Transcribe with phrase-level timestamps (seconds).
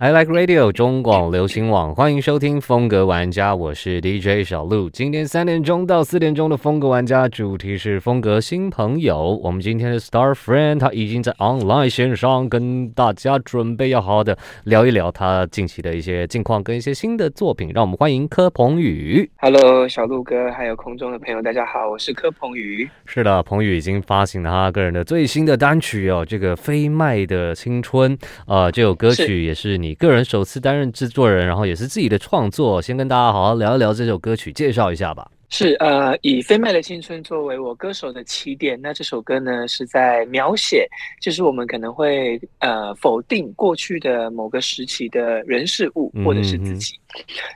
[0.00, 4.88] I like radio 中广流行网，欢迎收听风格玩家，我是 DJ 小鹿。
[4.88, 9.36] 今天三点钟到四点钟的风格玩家主题是风格新朋友。
[9.42, 17.72] 我们今天的 Star Friend 他已经在 online 线上跟大家准备要好好的聊一聊他近期的一些近况跟一些新的作品。
[17.74, 19.28] 让我们欢迎柯鹏宇。
[19.38, 22.88] Hello，小鹿哥，还有空中的朋友，大家好，我是柯鹏宇。
[23.04, 29.87] 是的，鹏宇已经发行了他个人的最新的单曲哦，这个飞麦的青春呃，这首歌曲也是你。
[29.88, 35.30] 你个人首次担任制作人，然后也是自己的创作，先跟大家好好聊一聊这首歌曲，介绍一下吧。
[35.48, 40.86] 是呃，以飞麦的青春作为我歌手的起点，那这首歌呢是在描写，
[41.22, 47.00] 就是我们可能会呃否定过去的某个时期的人事物或者是自己，嗯、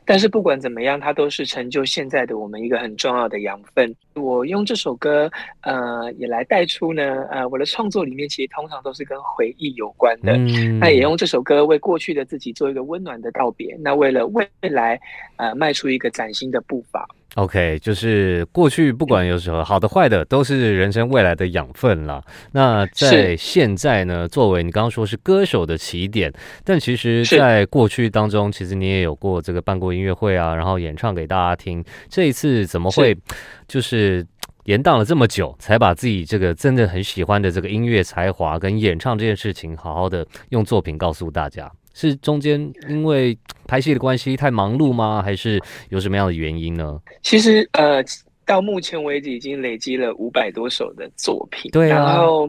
[0.05, 3.95] 但是不管怎么样，它都是成就现在的我们一个很重要的养分。
[4.15, 5.30] 我用这首歌
[5.62, 15.01] 呃也来带出呢呃我的创作里面其实通常都是跟回忆有关的，嗯、那也用这首歌为过去的自己做一个温暖的道别，那为了未来
[15.37, 17.07] 呃迈出一个崭新的步伐。
[17.37, 22.23] OK，就是过去不管有什么好的坏的，都是人生未来的养分了。
[22.52, 26.30] 那在现在呢，作为你刚刚说是歌手的起点，
[26.63, 31.85] 但其实在过去当中，其实你也有过这个办过音乐会啊，然后演唱给大家听。
[32.09, 33.16] 这一次怎么会
[33.66, 34.24] 就是
[34.65, 41.70] 延宕了这么久，才把自己这个真的很喜欢的这个音乐才华跟演唱这件事情，好好的用作品告诉大家？
[41.93, 45.20] 是中间因为拍戏的关系太忙碌吗？
[45.23, 46.98] 还是有什么样的原因呢？
[47.23, 48.02] 其实呃，
[48.46, 52.48] 到目前为止已经累积了五百多首的作品，对啊，然后。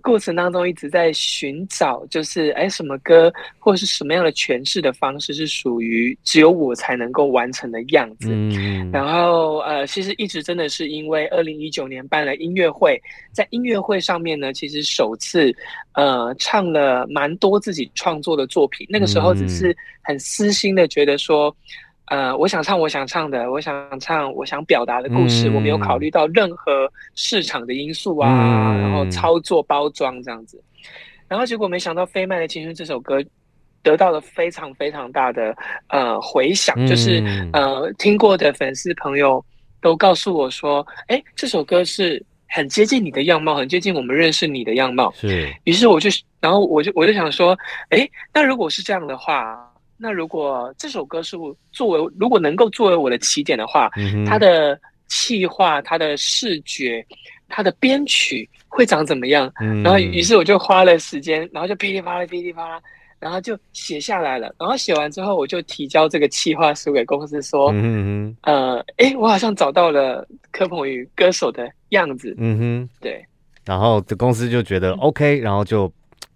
[0.00, 8.28] 过程当中一直在寻找，就是哎，什么歌或者是什么样的诠释的方式是属于只有我才能够完成的样子。
[8.30, 13.00] 嗯，然后呃，其实一直真的是因为二零一九年办了音乐会，
[13.32, 15.54] 在音乐会上面呢，其实首次
[15.94, 18.86] 呃唱了蛮多自己创作的作品。
[18.90, 21.54] 那个时候只是很私心的觉得说。
[22.12, 30.62] 呃，我想唱我想唱的，我想唱我想表达的故事，嗯、我没有考虑到任何市场的因素啊，嗯、然后操作包装这样子，
[31.26, 33.18] 然后结果没想到《飞麦的青春》这首歌
[33.82, 35.56] 得到了非常非常大的
[35.88, 39.42] 呃回响，嗯、就是呃听过的粉丝朋友
[39.80, 45.10] 都告诉我说，哎，这首歌是很接近你的样貌，很接近我们认识你的样貌。
[45.16, 46.10] 是，于是我就
[46.42, 47.56] 然后我就我就想说，
[47.88, 49.66] 哎，那如果是这样的话。
[50.02, 54.76] 那如果这首歌是我作为，如果能够作为我的起点的话，嗯、哼它的
[55.06, 57.06] 企划、它的视觉、
[57.48, 59.48] 它的编曲会长怎么样？
[59.60, 62.80] 嗯、然后，于是我就花了时间，然后就噼里啪啦、噼里啪啦，
[63.20, 64.52] 然后就写下来了。
[64.58, 73.24] 然后写完之后，我就提交这个企划书给公司说：“嗯哼呃，诶，我好像找到了柯鹏宇歌手的样子。”嗯哼，对。
[73.64, 75.92] 然后的公司就觉得 OK，然后就。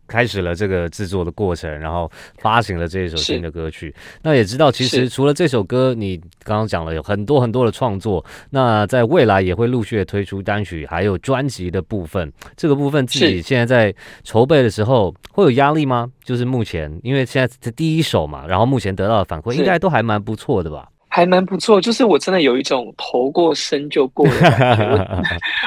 [0.07, 3.95] 开始了这个制作的过程，然后发行了这一首新的歌曲。
[4.23, 8.25] 那也知道，其实除了这首歌，你刚刚讲了有很多很多的创作。
[8.51, 12.33] 那在未来也会陆续的推出单曲，还有专辑的部分。
[12.57, 16.11] 这个部分自己现在在筹备的时候会有压力吗？
[16.25, 20.89] 就是目前，因为现在是第一首嘛，然后目前得到的反馈应该都还蛮不错的吧。
[21.17, 24.85] 还蛮不错，就是我真的有一种头过身就过的感觉。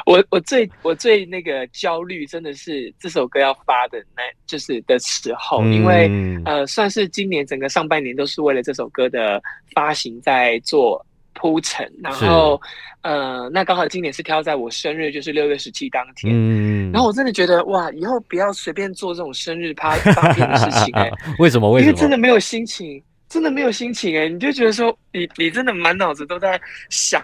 [0.05, 6.07] 我 我我最我最那个焦虑，真的是这首歌要发的那，就是的时候，因为
[6.45, 9.41] 呃，算是今年整个上半年都是为了这首歌的
[9.73, 12.61] 发行在做铺陈，然后
[13.01, 21.71] 呃，那刚好今年是挑在我生日，就是六月十七当天，然后我真的觉得哇，以后不要随便做这种生日趴发片的事情哎， 为什么？
[21.71, 21.89] 为什么？
[21.89, 23.01] 因为真的没有心情。
[23.29, 26.59] 真的没有心情哎，你就觉得说你你真的满脑子都在
[26.89, 27.23] 想，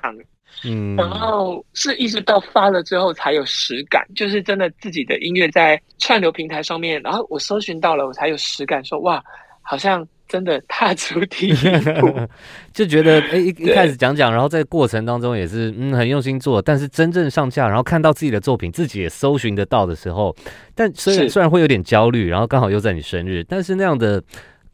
[0.63, 9.23] 嗯，然后是一直到发了之后才有实感，就是真的自己的音乐在串流平台上面，然后我搜寻到了，我才有实感说，说哇，
[9.63, 11.53] 好像真的踏出第一
[11.99, 12.15] 步，
[12.71, 20.35] 就觉得哎一 一开始讲讲，然后在过程当中也是嗯很用心做，但是真正上架，然后看到自己的作品，自己也搜寻得到的时候，
[20.75, 24.23] 但虽然虽然会有点焦虑，然后刚好又在你生日，但是那样的。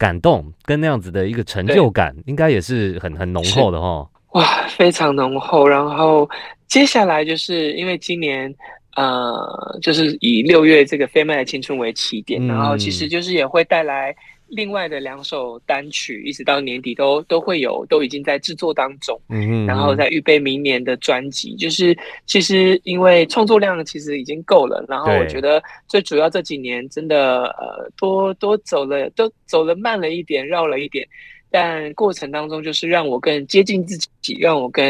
[0.02, 4.04] 感动跟那样子的一个成就感，应该也是很很浓厚的哈。
[4.32, 5.68] 哇，非常浓厚。
[5.68, 6.28] 然后
[6.66, 8.52] 接下来就是因为今年，
[8.96, 14.12] 呃，就是以六月这个飞麦的青春为起点，嗯、然后其实就是也会带来。
[14.54, 19.18] 另外的两首单曲，一直到年底都都会有，都已经在制作当中。
[19.30, 21.56] 嗯然后在预备明年的专辑。
[21.56, 21.96] 就是
[22.26, 31.08] 其实因为创作量其实已经够了，然后我觉得最主要这几年真的呃多多走了，都走了慢了一点，绕了一点，
[31.50, 34.84] 但过程当中就是让我更接近自己，让我更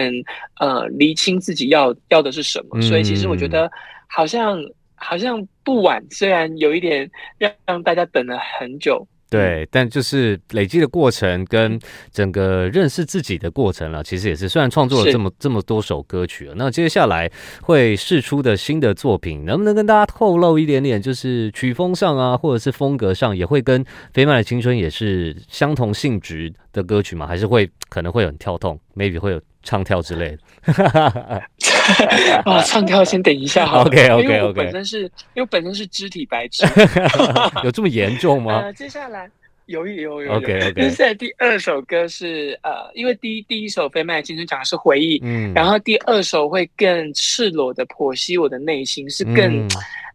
[0.59, 2.81] 呃厘清自己要要的是什么。
[2.81, 3.71] 嗯、所以其实我觉得
[4.09, 4.61] 好像
[4.97, 7.09] 好像不晚，虽然有一点
[7.39, 9.07] 让让大家等了很久。
[9.33, 11.79] 对，但就是累积的过程跟
[12.13, 17.31] 整个认识自己的过程了，其实也是虽然创作了这么这么多首歌曲了，那接下来
[17.63, 21.01] 会试出的新的作品，能不能跟大家透露一点点？
[21.01, 23.83] 就是曲风上啊，或者是风格上，也会跟
[24.13, 27.27] 《飞曼的青春》也是相同性质的歌曲吗？
[27.27, 31.43] 还是会可能会很跳痛，maybe 会有唱跳之类的？
[32.45, 34.23] 啊， 唱跳先等一下好，OK OK OK。
[34.23, 35.03] 因为我本身是
[35.35, 36.65] 因为本身是肢体白痴，
[37.63, 38.61] 有这么严重吗？
[38.63, 39.31] 呃，接下来
[39.67, 40.73] 有有有有，OK OK。
[40.75, 49.67] 接下来第二首歌是呃，因为第一第一首《飞麦的青春》讲的是回忆，嗯，然后第二首会更赤裸的剖析我的内心，是更、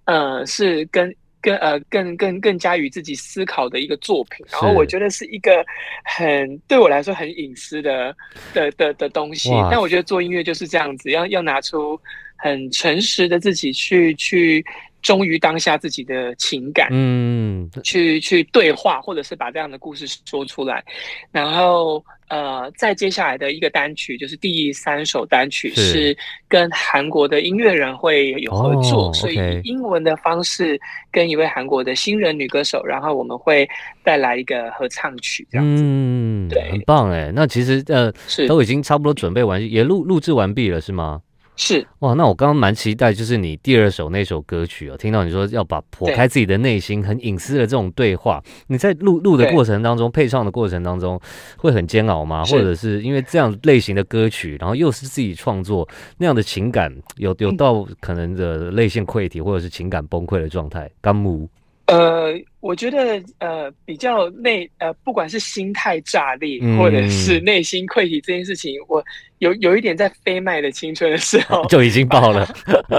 [0.05, 1.13] 嗯、呃是跟。
[1.47, 5.65] 更呃更更更加于自己思考的一个作品，然后我觉得是一个
[6.03, 8.13] 很对我来说很隐私的
[8.53, 9.49] 的的的东西。
[9.71, 11.97] 但我觉得做音乐就是这样子，要要拿出
[12.35, 14.65] 很诚实的自己去去
[15.01, 20.83] 忠于当下自己的情感，嗯，去去对话，或者是把这样的故事说出来，
[21.31, 22.03] 然后。
[22.29, 30.79] 呃，再接下来的一个单曲就是第三首单曲，是跟韩国的音乐人会有合作，所以以英文的方式
[31.11, 33.67] 跟一位韩国的新人女歌手，然后我们会
[34.03, 37.31] 带来一个合唱曲，这样子，嗯，对，很棒哎。
[37.33, 41.21] 那其实呃，是都已经差不多准备完，也录录制完毕了，是吗？
[41.57, 51.19] 是哇，那我刚刚蛮期待，就是你第二首那首歌曲哦，听到你说要把剖开自己的内心、很隐私的这种对话，你在录录的过程当中、配唱的过程当中，
[51.57, 52.45] 会很煎熬吗？
[52.45, 55.87] 或者是因为这样类型的歌曲，然后又是自己创作
[56.19, 60.89] 那样的情感，有有到可能的泪腺溃体或者是情感崩溃的状态？
[61.01, 61.49] 干木。
[61.87, 69.05] 呃，我觉得呃比较内呃，不管是心态炸裂，或者是内心溃体这件事情，嗯、我
[69.39, 72.45] 有有一点在飞麦的青春的时候 就已经爆了，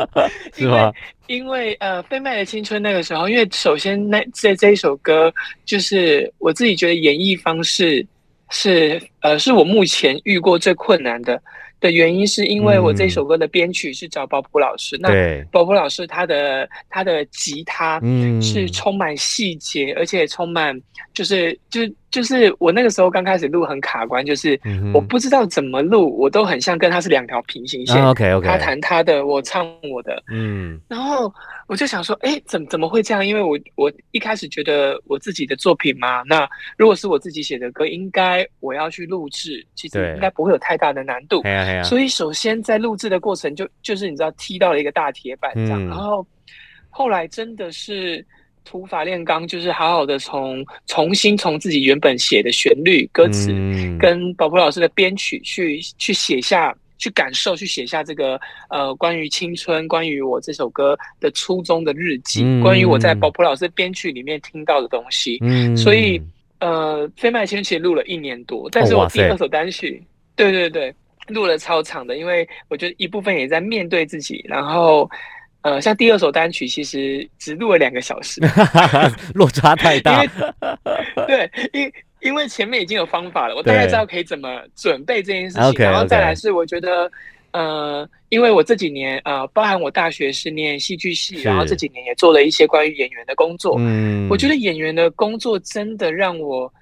[0.56, 0.90] 是吗？
[1.26, 5.30] 因为呃，飞麦的青春那个时候，因为首先那这这一首歌，
[5.66, 8.04] 就是我自己觉得演绎方式
[8.48, 11.40] 是呃，是我目前遇过最困难的。
[11.80, 18.00] 的原因是因为我这首歌的编曲是找保普老师，嗯、那保普老师他的他的吉他
[18.42, 20.78] 是充满细节，嗯、而且充满
[21.12, 21.80] 就是就
[22.10, 24.58] 就是我那个时候刚开始录很卡关，就是
[24.94, 28.02] 我不知道怎么录，我都很像跟他是两条平行线。
[28.04, 30.22] OK OK，他弹他的，我唱我的。
[30.30, 31.32] 嗯，然后
[31.66, 33.24] 我就想说，哎、欸，怎么怎么会这样？
[33.24, 41.42] 因为我我一开始觉得我自己的作品嘛，那如果是我自己写的歌，应该我要去录制，其实应该不会有太大的难度。
[41.84, 46.26] 所以，首先在录制的过程就就是你知道踢到了一个大铁板这样，嗯、然后
[46.90, 48.24] 后来真的是
[48.64, 58.38] 土法炼钢，就是好好的从重新从自己原本写的旋律、歌词，嗯、跟保卜老师的编曲去去写下去感受，去写下这个
[58.68, 65.38] 呃关于青春、关于我这首歌的初衷的日记，嗯、关于我在保卜老师编曲里面听到的东西。
[65.40, 66.20] 嗯、所以
[66.60, 70.94] 呃，飞麦青春其实录了一年多，但是我第二首单曲，哦、对对对。
[71.28, 75.08] 录了超长的，因为我觉得一部分也在面对自己，然后，
[75.62, 78.40] 呃，像第二首单曲其实只录了两个小时，
[79.34, 80.24] 落差太大。
[81.26, 87.10] 对，因因为前面已经有方法了，我大概知道可以怎么准备这件事情，对然后再来是我觉得.
[87.52, 96.72] 呃，因为我这几年呃，包含我大学是念戏剧系，然后这几年也做了一些关于演员的工作，嗯，我觉得演员的工作真的让我。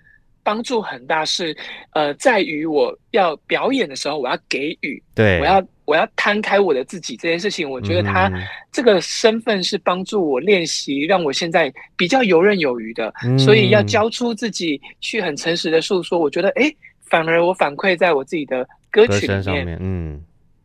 [0.47, 1.57] 帮助很大是，
[1.91, 8.31] 呃，在于我要表演的时候，我要给予，对，我要我要摊开我的自己这件事情，我觉得他
[8.71, 16.73] 这个身份是帮助我练习，让我现在比较游刃有余的，嗯、所以要交出自己去很诚实的诉说，我觉得，哎，
[17.11, 20.23] 反而我反馈在我自己的歌曲里面，嗯，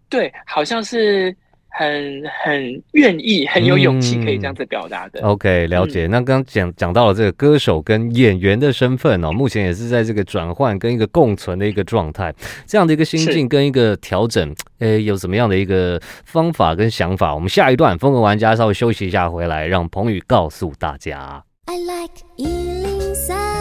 [0.10, 1.36] 对，好像是。
[1.72, 5.22] 很很愿意，很有勇气，可以这样子表达的。
[5.22, 6.06] 嗯、OK，了解。
[6.08, 12.34] 嗯、那刚刚讲讲到了这个歌手跟演员的身份哦，目前也是在这个转换跟一个共存的一个状态，
[12.68, 17.34] 这样的一个心境跟一个调整，诶、欸，有什么样的一个方法跟想法？
[17.34, 21.44] 我们下一段风格玩家稍微休息一下，回来让彭宇告诉大家。
[21.66, 23.61] I like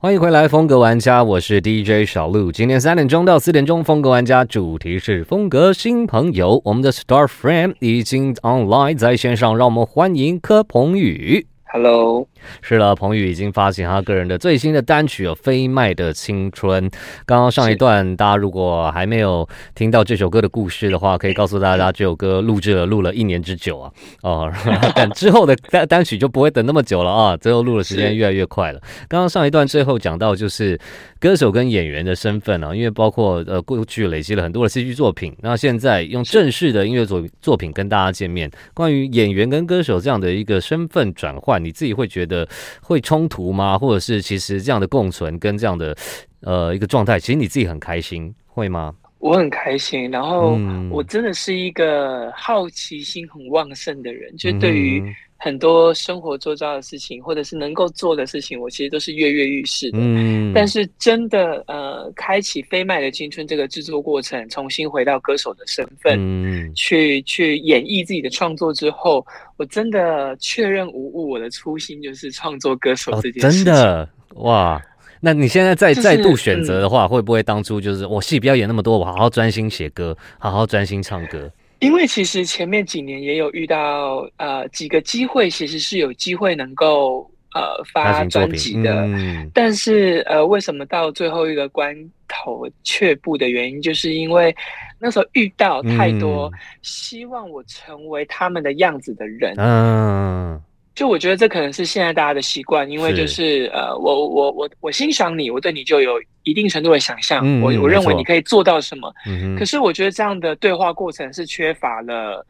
[0.00, 2.52] 欢迎回来，风格玩家，我是 DJ 小鹿。
[2.52, 6.62] 今天三点钟到四点钟，风格玩家主题是风格新朋友。
[6.64, 11.48] 我们的 Star Frame 已经 online 在线上，让我们欢迎柯鹏宇。
[11.70, 12.26] Hello，
[12.62, 16.88] 是了，彭宇已经发行他个人的最新的单曲《飞麦的青春》。
[17.26, 23.92] 刚刚上一段，大家如果还没有听到这首歌的故事的话，可以告诉大家，这首歌录制了录了一年之久啊！
[24.22, 24.52] 哦，
[24.96, 28.80] 但之后的单单曲就不会等那么久了啊，最后录的时间越来越快了。
[29.06, 30.80] 刚刚上一段最后讲到，就是
[31.20, 38.50] 歌手跟演员的身份啊，因为包括呃过去累积了很多的戏剧作品，那现在用正式的音乐作作品跟大家见面。
[38.72, 42.48] 关于演员跟歌手这样的一个身份转换，你自己会觉得？
[42.82, 43.78] 会冲突吗？
[43.78, 45.96] 或者是其实这样的共存跟这样的
[46.40, 48.94] 呃一个状态，其实你自己很开心，会吗？
[49.18, 50.58] 我很开心，然后
[50.90, 55.14] 我真的是一个好奇心很旺盛的人，嗯、就对于。
[55.40, 59.98] 很多生活周遭的事情，或者是能够做的事情，我其实都是跃跃欲试的。
[60.00, 69.24] 嗯，但是真的，呃，开启《飞麦的青春》这个制作过程，重新回到歌手的身份，嗯，去去演绎自己的创作之后，
[69.56, 73.72] 我真的确认无误，我的初心就是创作歌手这件事情。
[73.72, 74.08] 哦，真的
[74.40, 74.82] 哇！
[75.20, 81.50] 那你现在再、就是、再度选择的话，会不会当初就是我戏不要演那么多，我好好专心写歌，好好专心唱歌？
[81.80, 91.94] 因为其实前面几年也有遇到呃几个机会，其实是有机会能够呃发专辑的，嗯、但是呃为什么到最后一个关
[92.26, 94.54] 头却步的原因，就是因为
[94.98, 96.50] 那时候遇到太多
[96.82, 99.54] 希望我成为他们的样子的人。
[99.56, 100.60] 嗯。
[100.98, 109.14] 就我觉得这可能是现在大家的习惯，因为就是，是呃，我我我我欣赏你，我对你就有一定程度的想象，嗯、我我认为你可以做到什么。
[109.24, 112.44] 嗯、可是我觉得这样的对话过程是缺乏了，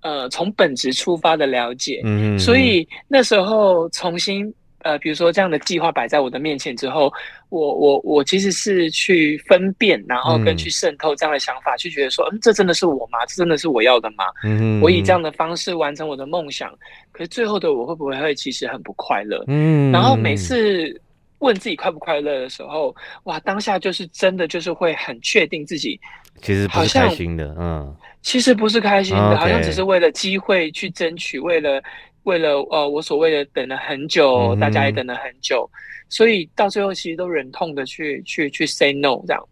[0.00, 2.00] 呃，从本质出发的了解。
[2.04, 4.50] 嗯、所以那时候重新。
[4.82, 7.12] 呃，比如说这样的计划摆在我的面前之后，
[7.50, 13.18] 我我我其实是去分辨，然后跟去渗透这样的想法，嗯、去觉得说，嗯，这真的是我吗？
[13.26, 14.24] 这真的是我要的吗？
[14.42, 16.72] 嗯，我以这样的方式完成我的梦想，
[17.12, 19.44] 可是最后的我会不会会其实很不快乐？
[19.48, 20.98] 嗯，然后每次
[21.40, 26.00] 问自己快不快乐的时候，哇，当下就是真的就是会很确定自己
[26.40, 31.82] 其实不是开心的，嗯，其实不是开心的，嗯、好像只是为了机会去争取，为了。
[32.24, 35.68] 为了呃，我所谓的等了很久，嗯、大家也等了很久，
[36.08, 39.42] 所以到最后其实都忍痛的去去去 say no 这样。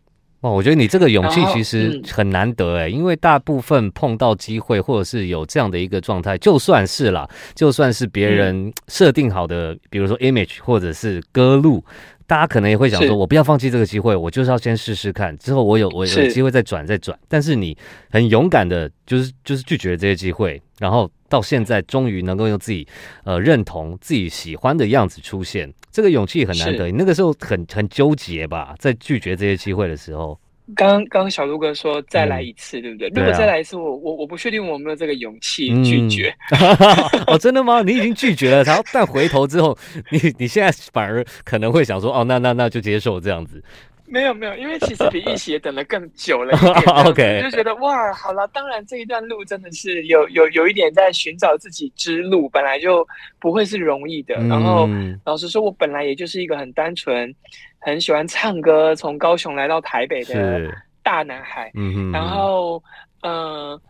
[0.41, 11.85] 哦，我觉得你这个勇气其实很难得哎，嗯、因为大部分碰到机会或者是有这样的一个状态，就算是啦，就算是别人设定好的，嗯、比如说 image 或者是歌路。
[12.29, 17.19] 大家可能也会想说，我不要放弃这个机会，我就是要先试试看，之后我有我有机会再转再转。
[17.27, 17.75] 但是你
[18.11, 22.87] 很勇敢的，就是就是拒绝了这些机会，然后到现在终于能够用自己
[23.25, 26.87] 呃认同自己喜欢的样子出现，这个勇气很难得。
[26.87, 30.39] 你那个时候很很纠结吧，在拒绝这些机会的时候。
[30.77, 33.09] 刚刚小鹿哥说再来一次，嗯、对不对？
[33.09, 36.31] 如果再来一次，我我我不确定我有没有这个勇气拒绝。
[36.51, 37.81] 嗯、 哦，真的吗？
[37.81, 39.75] 你已经拒绝了，然后但回头之后，
[40.11, 43.65] 你你现在反而可能会想说，哦，那那那就接受这样子。
[44.13, 46.57] 没有没有，因为其实比一起也等了更久了。
[47.07, 53.07] OK，就觉得哇，好了，当然这一段路真的是有有有一点在寻找自己之路，本来就
[53.39, 54.35] 不会是容易的。
[54.37, 54.89] 嗯、然后
[55.25, 57.35] 老实说，我本来也就是一个很单纯。
[57.81, 60.69] 很喜欢唱歌，从高雄来到台北的
[61.01, 61.71] 大男孩，
[62.13, 62.83] 然后，
[63.23, 63.81] 嗯、呃，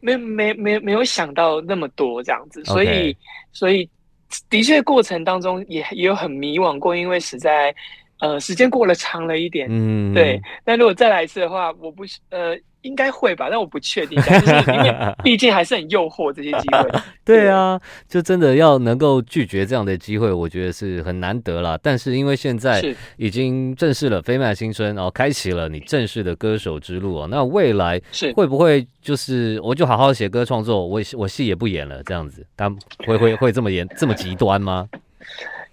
[0.00, 3.16] 没没没没有想到那么多这样子，所以.
[3.52, 3.88] 所以
[4.50, 7.74] 的确过程当中也也有很迷惘过，因为实在，
[8.20, 10.40] 呃，时间过了长了一点，嗯，对。
[10.64, 12.58] 但如果再来一次的话，我不，呃。
[12.82, 14.16] 应该会吧，但我不确定。
[14.22, 16.88] 就是因为 毕竟还是很诱惑这些机会。
[17.24, 21.76] 对啊，就真的要能够拒绝这样的机会，我觉得是很难得啦。
[21.82, 22.80] 但是因为现在
[23.16, 27.28] 已经正式了《飞麦青春》，然后开启了你正式的歌手之路哦。
[27.28, 32.46] 那未来是会不会就是我就好好写歌创作，我我戏也不演了这样子？
[32.54, 32.72] 但
[33.04, 34.88] 会会会这么严这么极端吗？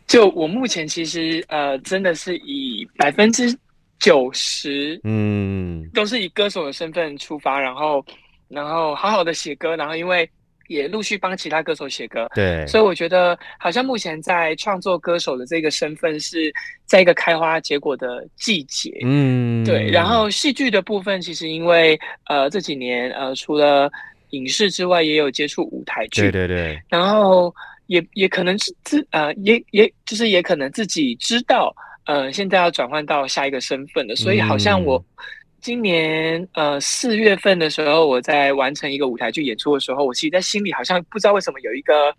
[0.07, 3.55] 就我目前其实呃，真的是以百分之。
[3.97, 8.05] 九十，嗯，都是以歌手的身份出发，然后，
[8.49, 10.29] 然后好好的写歌，然后因为
[10.67, 16.53] 也陆续帮其他歌手写歌，对，所以我觉得好像目前在创作歌手的这个身份是
[16.85, 19.89] 在一个开花结果的季节，嗯，对。
[19.89, 21.97] 然后戏剧的部分，其实因为
[22.27, 23.89] 呃这几年呃除了
[24.31, 27.51] 影视之外，也有接触舞台剧，对对对，然后
[27.87, 31.75] 也也可能是自呃也也就是也可能自己知道。
[32.07, 35.03] 呃，现在要转换到下一个身份了，所以好像我
[35.59, 42.15] 今年呃四月份的时候，我在完成一个舞台剧演出的时候，我其实在心里好像不知道为什么有一个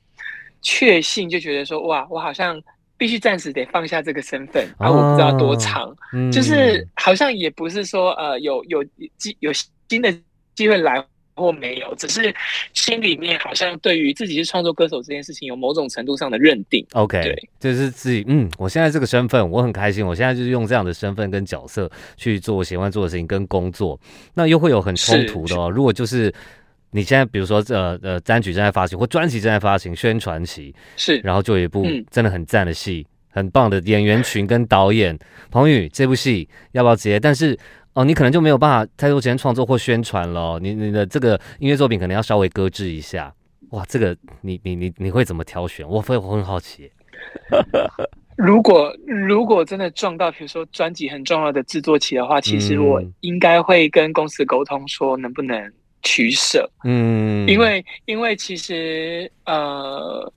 [0.61, 2.61] 确信，就觉得说哇，我好像
[2.99, 5.97] 必须暂时得放下这个身份，然后我不知道多长，哦。
[6.13, 8.83] 嗯、就是好像也不是说呃有有
[9.17, 9.53] 机有
[9.89, 10.13] 新的
[10.57, 11.01] 机会来，
[11.37, 12.35] 或没有，只是
[12.73, 16.85] 心里面好像对于自己是创作歌手这件事情有某种程度上的认定。
[16.95, 24.01] OK，对，就是自己，嗯，我现在这个身份我很开心，我现在就是用这样的身份跟角色去做我喜欢做的事情跟工作，
[24.33, 25.71] 那又会有很冲突的哦。
[25.71, 26.33] 如果就是
[26.93, 35.19] 你现在比如说呃呃单曲正在发行或专辑正在发行宣传期，是，然后就有一部真的很赞的戏，嗯、很棒的演员群跟导演
[35.51, 37.21] 彭宇这部戏要不要接？
[37.21, 37.59] 但是。
[37.97, 40.59] 哦，你可能就没有办法太多时间创作或宣传了。
[40.61, 43.33] 你你的这个音乐作品可能要稍微搁置一下。
[43.71, 45.89] 哇，这个你你你你会怎么挑选？
[45.89, 46.93] 我会我很好奇。
[48.37, 55.73] 如果如果真的撞到，比如说专辑很重要的制作期的话，其实我应该会跟公司沟通说能不能
[56.03, 56.71] 取舍。
[56.85, 60.31] 嗯，因为因为其实呃。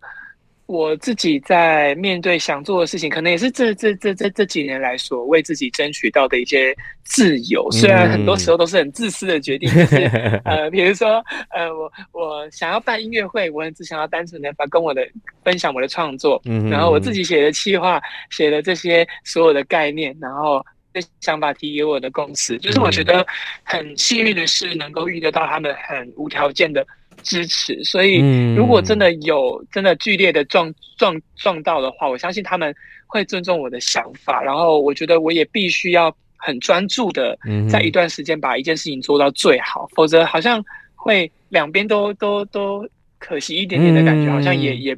[0.69, 7.67] 我自己在面对想做的事情，可能也是这这这这这几年来所为自己争取到的一些自由。
[7.71, 15.01] 虽然很多时候都是很自私的决定，就、 嗯、是呃，比如说呃，我我想要办音乐会，我只想要单纯的把跟我的
[15.43, 17.99] 分享我的创作，嗯，然后我自己写的企划，
[18.29, 23.25] 写的这些所有的概念，然后这想法提给我的公司，就是我觉得
[23.63, 26.85] 很幸运的是能够遇得到他们很无条件的。
[27.23, 28.19] 支持，所以
[28.55, 32.73] 如果真的有真的剧烈的撞撞撞到的话，我相信他们
[33.07, 34.41] 会尊重我的想法。
[34.41, 37.37] 然后我觉得我也必须要很专注的
[37.69, 40.63] 在一段时间把一件事情做到最好，否则好像
[40.95, 44.97] 会两边都都都可惜一点点的感觉，好像也也。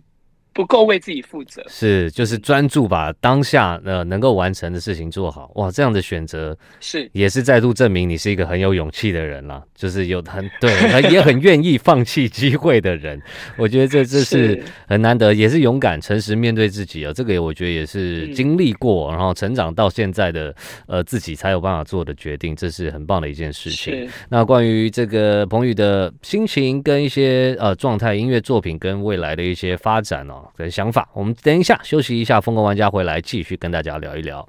[0.53, 5.50] 不够为自己负责，是就是专注把当下呃能够完成的事情做好。
[5.55, 13.22] 哇，这样的选择是也是再度证明你是一个很有勇气的人了，就是有很 对，也很愿意放弃机会的人。
[13.58, 17.13] 我觉得这这是很难得，也是勇敢、诚实面对自己啊。
[17.13, 20.53] 这个我觉得也是经历过，然后成长到现在的
[20.86, 24.10] 呃自己才有办法做的决定，这是很棒的一件事情。
[24.27, 30.39] 那关于这个彭宇的心情跟一些呃状态、音乐作品跟未来的一些发展哦。
[30.56, 34.48] 的想法，我们等一下休息一下，疯狂玩家回来继续跟大家聊一聊。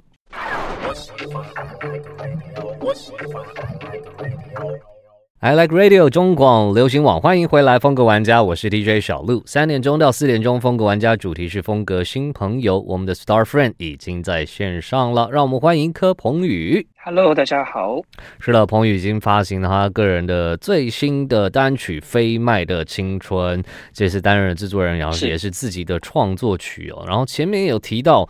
[5.45, 9.43] I like radio 中广流行网，欢迎回来，风格玩家，我是 DJ 小鹿。
[9.45, 16.87] 三点钟到四点钟，风格玩家主题是风格新朋友，我们的 Star Friend 已经在线上了，让我们欢迎柯鹏宇。
[17.03, 17.99] Hello，大家好。
[18.39, 27.03] 是的，鹏宇已经发行了他个人的最新的单曲《飞麦的青春》，这是担任制作人，然后也是自己的创作曲哦。
[27.05, 28.29] 然后前面有提到。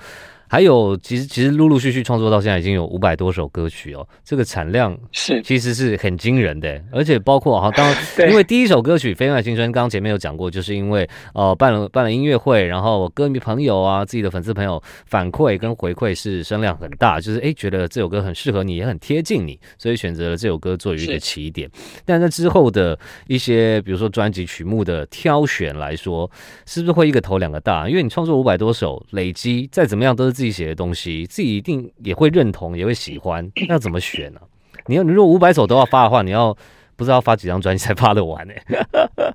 [0.53, 21.67] 还有，其实其实陆陆续续创作到现在已经有五百多首歌曲哦，这个产量是其实是很惊人的，而且包括哈，当 然因为第一首歌曲《飞麦青春》刚刚前面有讲过，就是因为呃办了办了音乐会，然后歌迷朋友啊，自己的粉丝朋友反馈跟回馈是声量很大，就是哎觉得这首歌很适合你，也很贴近你，所以选择了这首歌作为一个起点。
[22.05, 26.29] 但在之后的一些比如说专辑曲目的挑选来说，
[26.67, 27.89] 是不是会一个头两个大？
[27.89, 33.49] 因为你创作五百多首，累积再怎么样都是自己写的东西，自己一定也会认同，也会喜欢。
[33.67, 34.41] 那怎么选呢？
[34.85, 36.55] 你要你如果五百首都要发的话，你要
[36.95, 38.53] 不知道发几张专辑才发得完呢？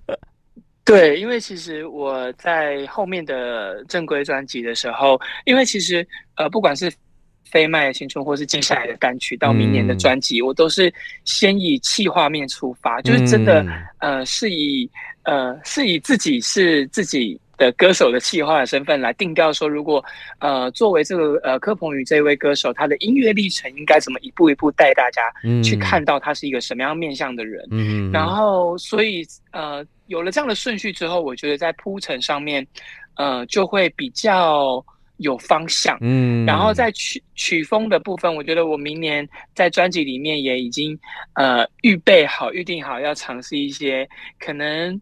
[0.85, 6.93] 对，因为其实我在后面的正规专辑的时候，因为其实呃，不管是
[7.45, 10.93] 非卖的青春，或是接下来的单曲，到明年的专辑，嗯、我都是
[11.25, 13.63] 先以气画面出发，就是真的、
[13.99, 14.91] 嗯、呃，是以
[15.25, 17.41] 呃，是以自己是自己。
[17.59, 20.03] 的歌手的企划的身份来定调说，如果
[20.39, 25.23] 呃作为这个呃柯鹏宇这位歌手，他的音乐历程应该怎么一步一步带大家
[25.63, 27.67] 去看到他是一个什么样面向的人。
[27.73, 32.67] 嗯，然后所以呃有了这样的顺序之后，我觉得在铺陈上面
[33.17, 34.83] 呃就会比较
[35.17, 35.99] 有方向。
[36.01, 40.97] 嗯，然后在曲曲风的部分，我觉得我明年在专辑里面也已经
[41.35, 45.01] 呃预备好、预定好要尝试一些可能。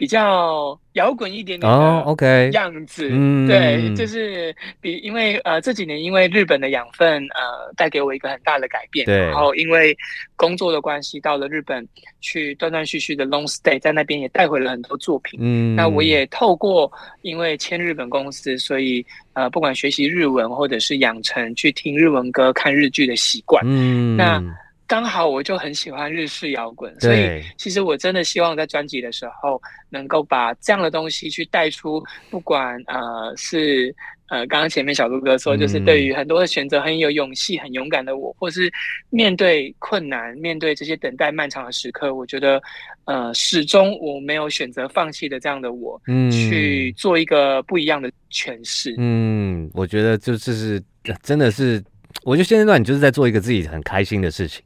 [0.00, 1.70] 比较摇滚一点点
[2.16, 9.94] 的样子，oh, 对，就是比因为呃这几年因为日本的养分呃带给我一个很大的改变，对，然后因为
[10.36, 11.86] 工作的关系到了日本
[12.22, 24.42] 去断断续续的 long stay，在那边也带回了很多作品，嗯，那我也透过因为签日本公司，所以呃不管学习日文或者是养成去听日文歌、看日剧的习惯，嗯，那。
[24.90, 33.94] 刚好我就很喜欢日式摇滚，所以其实我真的希望在专辑的时候能够把这样的东西去带出，不管呃是
[34.30, 38.68] 呃刚刚前面小鹿哥说，就是对于很多的选择很有勇气、很勇敢的我，或是
[39.10, 42.60] 面对困难、面对这些等待漫长的时刻，我觉得
[43.04, 48.92] 呃始终我没有选择放弃的这样的我，嗯，去做一个不一样的诠释。
[48.98, 50.82] 嗯，我觉得就这是
[51.22, 51.80] 真的是。
[52.24, 54.62] 我觉得现阶段你就是在做一个自己很开心的事情，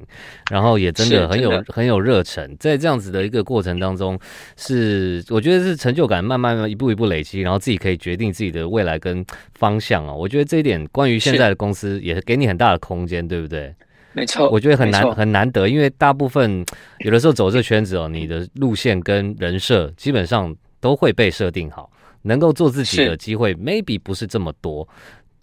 [0.50, 4.18] 然后也真的很有很有热忱，在这样子的一个过程当中，
[4.56, 10.12] 是我觉得是成就感慢慢一步一步累积，然后自己可以决定自己的未来跟方向啊。
[10.12, 13.74] 我觉得这一点关于现在的公司也是给你很大的空间，对不对？
[14.16, 16.64] 没错，我觉得很难很难得，因为大部分
[17.00, 21.90] 有的时候走这圈子哦，你的路线跟人设基本上都会被设定好，
[22.22, 24.88] 能够做自己的机会 maybe 不是这么多，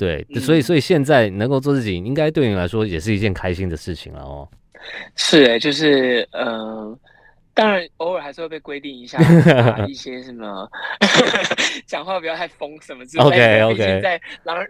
[0.01, 4.47] 对，所以所以现在能够做自己，应该对你来说也是一件开心的事情了哦。
[5.15, 6.45] 是哎，就是嗯。
[6.45, 6.99] 呃
[7.53, 9.19] 当然，偶尔还是会被规定一下
[9.85, 10.65] 一些什么，
[11.85, 13.29] 讲话不要太疯什么之类的。
[13.29, 13.99] OK OK。
[14.01, 14.65] 在狼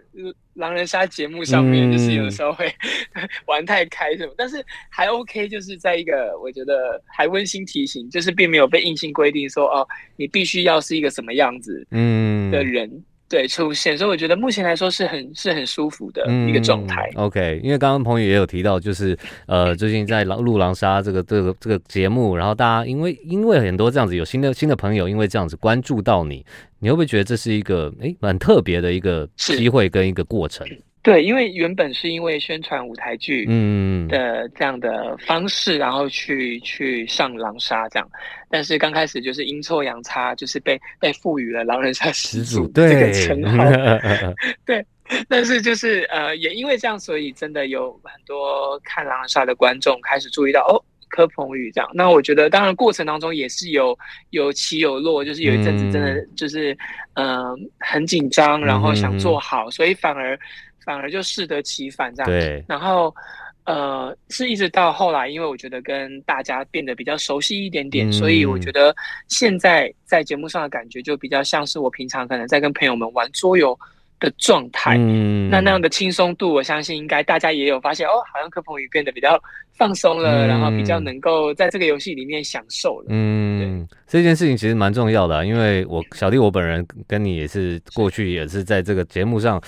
[0.54, 2.70] 狼人杀节目上面，就是有时候会
[3.46, 12.88] 玩太开什么，嗯、但是还 OK，就是在一个我觉得还温馨提醒，就是并没有被硬性规定说哦，你必须要是一个什么样子嗯的人。
[12.88, 17.10] 嗯对，出现，所以我觉得目前来说是很是很舒服的一个状态。
[17.14, 26.44] 嗯、OK，因为刚刚朋友也有提到，就是呃，最近在狼录狼杀这个这个这个节目，然后大家因为因为很多这样子有新的新的朋友，因为这样子关注到你，
[26.78, 30.66] 你会不会觉得这是一个诶蛮特别的一个机会跟一个过程？
[31.02, 38.08] 对，因为原本是因为宣传舞台剧嗯的这样的方式，嗯、然后去去上狼杀这样，
[38.48, 43.64] 但是刚开始就是阴错阳差，就是被被赋予了狼人杀始祖这个称号。
[44.64, 44.86] 对，
[45.28, 51.90] 但是就是呃，也因为这样，所以真的有很多看狼人杀的观众开始注意到哦，柯鹏宇这样。
[51.94, 53.98] 那我觉得，当然过程当中也是有
[54.30, 56.72] 有起有落，就是有一阵子真的就是
[57.14, 60.38] 嗯、呃、很紧张，然后想做好，嗯、所以反而。
[60.84, 62.64] 反而就适得其反这样，对。
[62.68, 63.14] 然后，
[63.64, 68.94] 呃，是一直到后来，因为我觉得跟大家变得比较熟悉一点点，嗯、所以我觉得
[69.28, 73.78] 现在在节目上的感觉就比较像是我平常可能在跟朋友们玩桌游
[74.18, 74.96] 的状态。
[74.98, 75.48] 嗯。
[75.48, 79.40] 那那样的轻松度，我相信应该大家也有发现哦，好像柯鹏宇变得比较
[79.74, 83.06] 放松了，嗯、然后比较能够在这个游戏里面享受了。
[83.10, 89.62] 嗯，对这件事情其实蛮重要的、啊，因为我小弟我本人跟你也是过去也是在这个节目上。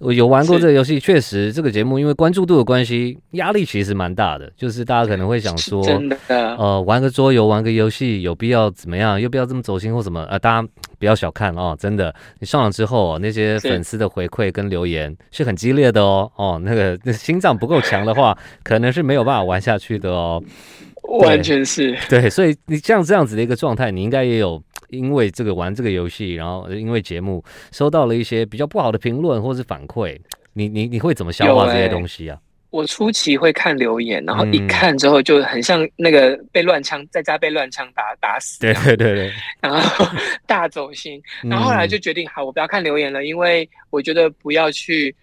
[0.00, 4.50] 我有玩过这个游戏，确实这个节目因为关注度的关系，压力其实蛮大的。
[4.56, 9.20] 就是大家可能会想说，真的，呃，玩个桌游，玩个游戏，有必要怎么样？
[9.20, 10.20] 又不要这么走心或什么？
[10.22, 16.32] 啊、呃，大家不要小看哦，真的，你上了之后，那些粉丝的回馈跟留言是很激烈的哦。
[16.36, 20.42] 哦，那个那心脏不够强的话， 可能是没有办法玩下去的哦。
[21.20, 24.62] 完全是对，所以你像这样子的一个状态，你应该也有。
[24.90, 30.18] 因为这个玩这个游戏，然后因为节目收到了一些比较不好的评论或是反馈，
[30.52, 32.38] 你你你会怎么消化这些东西啊？
[32.70, 40.06] 我初期会看留言，然后一看之后就很像那个被乱枪在家被乱枪打打死，对对对对， 然后
[40.46, 45.14] 大走心，然后后来就决定好，我不要看留言了，因为我觉得不要去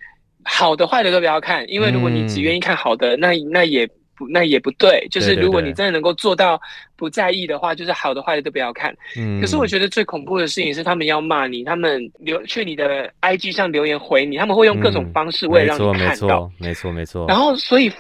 [0.44, 3.88] 好的坏的都不要看，因为如果你只愿意看好的，那那也。
[4.18, 5.08] 不，那也不对。
[5.12, 6.60] 就是如果你真的能够做到
[6.96, 8.94] 不在意的话，就是好的坏的都不要看。
[9.16, 9.40] 嗯。
[9.40, 16.52] 可是我觉得最恐怖的事情是，他们要骂你，他们留去你的 IG 上留言回你，他们会用各种方式为了让你看到。
[16.58, 17.26] 没错，没错，没错。
[17.28, 17.92] 然后，所以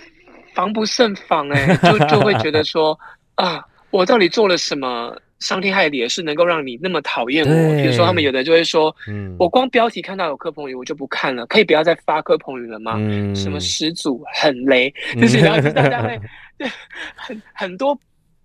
[0.53, 2.97] 防不胜防哎、欸，就就会觉得说
[3.35, 5.15] 啊，我到底做了什么？
[5.39, 7.75] 伤天害理的事能够让你那么讨厌我？
[7.77, 12.95] 比如说，他们有的就会说，嗯，我光标题看到有柯鹏宇，我就不看了，可以不要再发柯鹏宇了吗？
[12.97, 16.19] 嗯，什么始祖很雷，就是然后大家会
[17.15, 17.95] 很很多，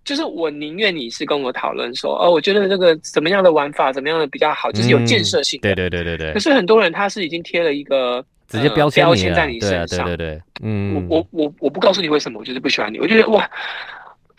[0.05, 5.73] 就是我宁愿你是跟我讨论说，哦，我觉得这个怎么样的玩法，怎么样的比较好，就是有建设性的。
[5.73, 6.33] 对对对对对。
[6.33, 13.49] 可是很多人他是已经贴了一个直接标签在你身上，对对对，嗯，我我我我不告诉你为什么，我就是不喜欢你，我觉得哇。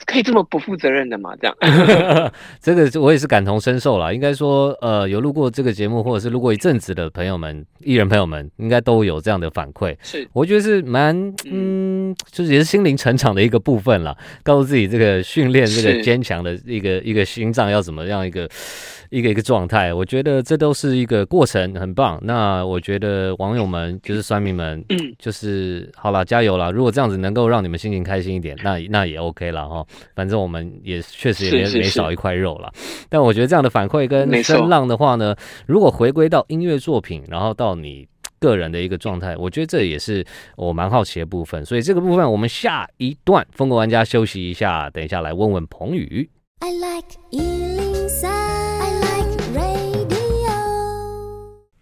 [0.07, 1.35] 可以这么不负责任的吗？
[1.40, 1.57] 这样，
[2.61, 4.12] 这个我也是感同身受啦。
[4.12, 9.96] 应该说，呃，有录过这个节目，或者是录过一阵子的朋友们，艺人朋友们，应该都有这样的反馈。
[10.02, 14.16] 是，我觉得是蛮，嗯，就是也是心灵成长的一个部分啦。
[14.42, 18.48] 告诉自己，这个训练这个坚强的一个一个心脏要怎么样一个。
[19.14, 22.18] 一个一个状态，我觉得这都是一个过程，很棒。
[22.22, 26.72] 那我觉得网友们就是酸民们，嗯，就是好了，加油了。
[26.72, 29.87] 如果这样子能够让你们心情开心一点，那那也 OK 了哈。
[30.16, 32.72] 反正我们也确实也没没少一块肉了。
[33.09, 38.09] 但我觉得这样的反馈跟声浪的话呢，如果回归到音乐作品，然后到你
[38.40, 41.64] 个人的一个状态，我觉得这也是我蛮好奇的部分。
[41.64, 46.29] 所以这个部分我们下一段疯狂玩家休息一下，等一下来问问彭宇。
[46.59, 47.14] I like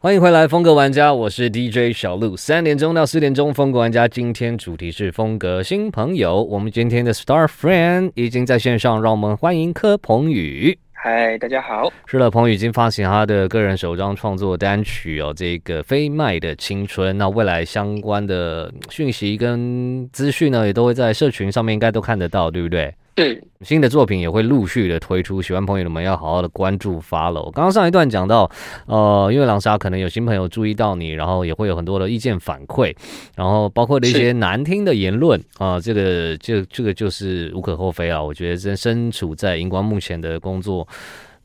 [0.03, 2.37] 欢迎回来，风格玩家，我是 DJ 小鹿。
[2.37, 6.43] 三点钟到四点钟，风格玩家今天主题是风格新朋友。
[6.43, 10.77] 我们今天的 Star Friend 已经在线上，让我们欢迎柯鹏宇。
[10.91, 11.89] 嗨，大家好。
[12.05, 17.17] 是的，鹏宇已经发行他的个人首张创作单曲哦，这个飞麦的青春。
[17.17, 22.93] 那未来相关的讯息跟资讯呢，也都会在社群上面应该都看得到，对不对？
[23.15, 27.51] 对，新的作品也会陆续的推出，喜欢朋友们要好好的关注 follow。
[27.51, 28.51] 刚刚上一段讲到，
[28.87, 32.95] 呃，因为狼杀可能有新朋友注意到你，然后也会有很多的意见反馈，
[33.37, 38.23] 然后包括的一些难听的言论啊、呃，这个这这个就是无可厚非啊。
[38.23, 40.89] 我觉得真身处在荧光幕前的工作。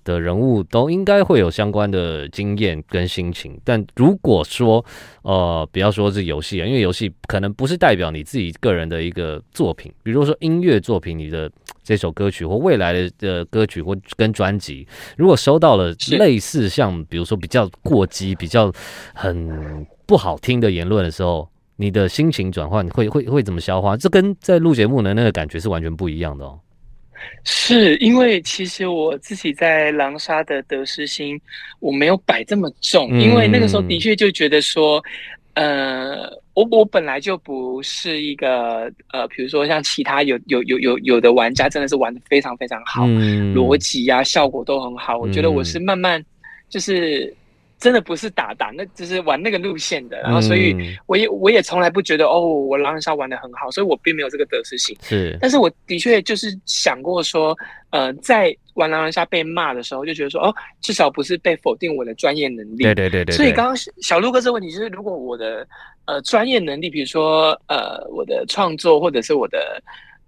[0.08, 4.84] 的人物都应该会有相关的经验跟心情，但如果说，
[5.24, 11.52] 呃，不要说是游戏啊，因为游戏可能不是代表你自己个人的一个作品，比如说音乐作品，你的
[11.84, 18.72] 这首歌曲或未来的的歌曲或跟专辑，如果收到了类似像比如说比较过激、比较
[19.13, 23.98] 很不好听的言论的时候，你的心情转换会会会怎么消化？
[23.98, 26.58] 这跟在录节目的那个感觉是完全不一样的哦。
[27.43, 31.39] 是因为其实我自己在狼杀的得失心
[31.80, 35.03] 我没有摆这么重，嗯、因为那个时候的确就觉得说，
[35.53, 46.23] 呃，我我本来就不是一个呃，比如说像其他有有有有有的玩家真的是玩的非常非常好，嗯、逻辑呀效果都很好，我觉得我是慢慢
[46.69, 47.34] 就是。
[47.79, 54.97] 真的不是打打，那只是玩那个路线的，然后所以我也我也从来不觉得哦，我狼人杀玩的很好，所以我并没有这个得失心。
[55.01, 57.55] 是，但是我的确就是想过说，
[57.91, 62.83] 呃，在玩狼人杀被骂的时候，就觉得说，哦，至少不是被否定我的专业能力。
[62.83, 63.35] 对对对对。
[63.35, 65.67] 所以刚刚小鹿哥这个问题就是，如果我的
[66.05, 69.81] 呃专业能力，比如说呃我的创作或者是我的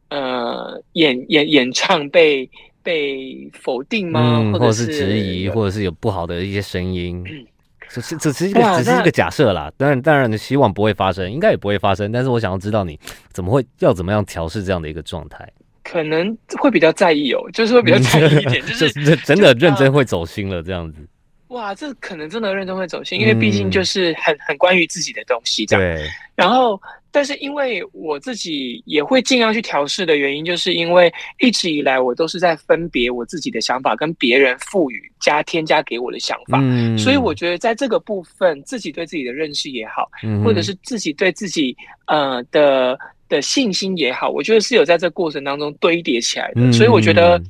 [0.09, 2.47] 呃演演演唱被。
[2.89, 4.39] 被否定吗？
[4.41, 7.23] 嗯、或者是质疑，或者是有不好的一些声音，
[7.87, 9.71] 只是只是一个只是一个假设啦。
[9.77, 12.11] 当然，当然，希望不会发生，应该也不会发生。
[12.11, 12.99] 但是我想要知道你
[13.31, 15.47] 怎么会要怎么样调试这样的一个状态？
[15.83, 21.07] 可能会比较在意哦，就是会比较在意一点， 就是真的认真会走心了这样子。
[21.49, 25.95] 哇，这可能真的认真会走心，因为毕竟就是很很关于自己的东西这样。
[25.95, 26.81] 对，然后。
[27.11, 47.41] 但是因为我自己也会尽量去调试的原因，就是因为一直以来我都是在分别我自己的想法跟别人赋予加添加给我的想法，嗯，所以我觉得在这个部分，自己对自己的认识也好，嗯，或者是自己对自己呃的的信心也好，我觉得是有在这过程当中堆叠起来的，所以我觉得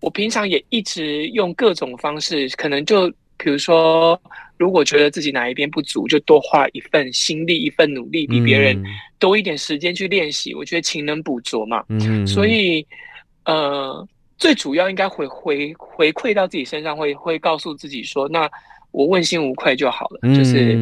[0.00, 4.20] 我平常也一直用各种方式，可能就比如说。
[4.62, 8.80] 如果觉得自己哪一边不足，就多花一份心力、一份努力，比别人
[9.18, 10.52] 多一点时间去练习。
[10.52, 11.84] 嗯、我觉得勤能补拙嘛。
[11.88, 12.86] 嗯，所以
[13.44, 14.06] 呃，
[14.38, 18.48] 最主要应该回回回馈到自己身上，会会告诉自己说，那
[18.92, 20.20] 我问心无愧就好了。
[20.22, 20.78] 嗯、就是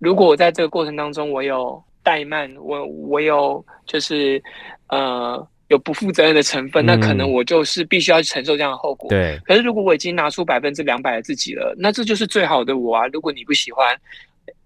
[0.00, 4.42] 如果我在这个过程当中，我有怠慢，我我有就是
[4.88, 5.46] 呃。
[5.68, 9.08] 有不负责任的成分，那可能我就是必须要承受这样的后果。
[9.10, 9.38] 对。
[9.44, 13.06] 可是如果我已经拿出百分之两百的自己了，那这就是最好的我啊！
[13.08, 13.96] 如果你不喜欢，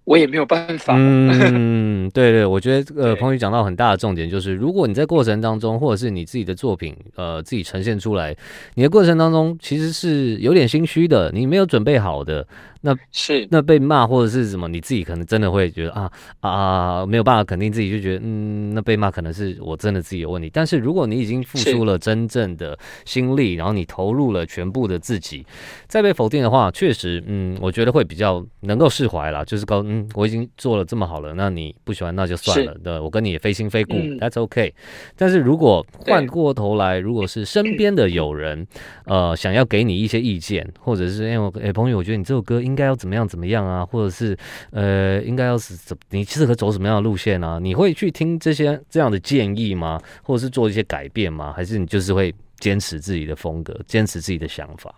[0.05, 0.95] 我也没有办法。
[0.97, 8.37] 嗯，对对，我觉得呃，彭宇讲到很大的重点就是，如果你在过程当中，或者是你自己的作品呃自己呈现出来，
[8.75, 12.47] 你的过程当中其实是有点心虚的，你没有准备好的。
[12.85, 16.11] 那是那被骂或者是什么，你自己可能真的会觉得啊
[16.41, 20.51] 啊没有办法肯定自己，就觉得嗯，那被骂可能是我真的自己有问题。
[20.53, 25.47] 但是如果你已经付出了真正的心力，然后你投入了全部的自己，
[25.87, 29.45] 再被否定的话，确实嗯，我觉得会比较能够释怀啦。
[29.45, 32.75] 就是告嗯，我已经做了这么好了，那你不喜欢那就算了。
[32.83, 34.75] 对，我跟你也非亲非故，嗯，That's OK。
[35.17, 38.67] 但是如果换过头来，如果是身边的友人
[39.05, 44.35] 呃想要给你一些意见，或者是因为我哎朋友，我觉得你这首歌应应该要怎么样怎么样啊，或者是
[44.71, 47.59] 呃，应该要是怎你适合走什么样的路线啊？
[47.61, 50.01] 你会去听这些这样的建议吗？
[50.23, 51.53] 或者是做一些改变吗？
[51.53, 54.95] 还是你就是会坚持自己的风格，坚持自己的想法？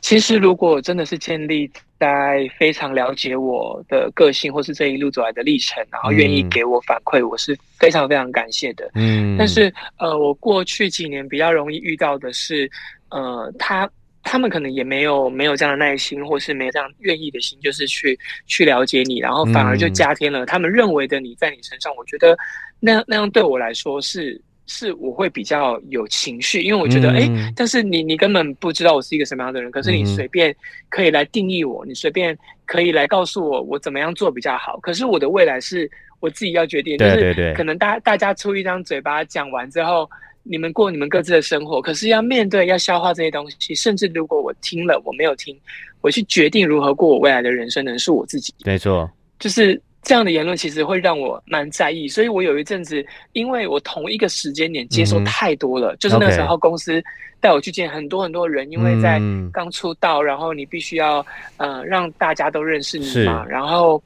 [0.00, 1.70] 其实，如果真的是建立
[2.02, 8.90] 在非常了解我的个性，或是这一路走来的历程，然后愿意给我反馈，嗯，我是非常非常感谢的。
[8.94, 12.68] 嗯，但是呃，我过去几年比较容易遇到的是，
[13.10, 13.88] 呃，他。
[14.24, 21.92] 他们可能也没有没有这样的耐心，或是没有这样愿意的心，就是去去了解你，然后反而就加添了他们认为的你在你身上。
[21.92, 22.38] 嗯、我觉得
[22.78, 30.54] 那那样对我来说是是我会比较有情绪，因为我觉得哎、嗯，但是你你根本不知道我是一个什么样的人，可是你随便
[30.88, 34.78] 可以来定义我，你随便可以来告诉我我怎么样做比较好。
[34.80, 40.08] 可是我的未来是我自己要决定，就是可能大大家出一张嘴巴讲完之后。
[40.44, 45.56] 你们过你们各自的生活，可是要面对、要消化这些东西，甚至如果我听了，我没有听，
[46.00, 48.52] 我去决定如何过我未来的人生，能是我自己。
[48.64, 57.00] 没错，就是这样的言论其实会让我蛮在意，所以我有一阵子，因为我同一个时间点接受太多了，嗯、就是那时候公司
[57.38, 59.20] 带我去见很多很多人，嗯、因为在
[59.52, 61.24] 刚出道，然后你必须要
[61.56, 64.02] 呃让大家都认识你嘛，然后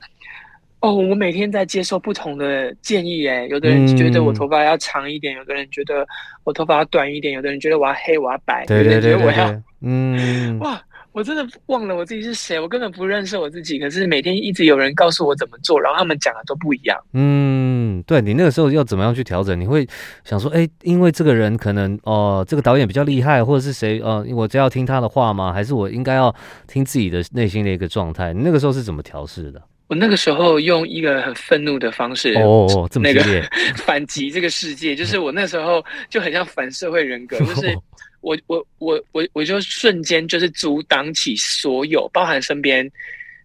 [0.80, 6.06] 哦，我每天在接受不同的建议，哎，有的人觉得我头发要长一点，嗯、有的人觉得
[6.44, 10.58] 我头发要短一点，有的人觉得我要黑我要白，对对对对，有的人觉得我要嗯。
[10.60, 10.78] 哇。
[11.16, 13.78] 我真的忘了我自己是谁，我根本不认识我自己。
[13.78, 17.02] 可是每天一直有人告诉我怎么做，然后他们讲的都不一样。
[17.14, 19.58] 嗯，对，你那个时候要怎么样去调整？
[19.58, 19.88] 你会
[20.24, 23.98] 想说，哎，因为这个人可能哦、呃，这个导演比较厉害，或者是谁？
[24.04, 25.54] 呃，我就要听他的话吗？
[25.54, 26.34] 还是我应该要
[26.66, 28.34] 听自己的内心的一个状态？
[28.34, 29.62] 你那个时候是怎么调试的？
[29.86, 33.42] 我那个时候用一个很愤怒的方式，哦，这么激烈，
[33.86, 34.94] 反击这个世界。
[34.94, 37.74] 就是我那时候就很像反社会人格，就是。
[38.26, 42.90] 我我我我我就瞬间就是阻挡起所有，包含身边，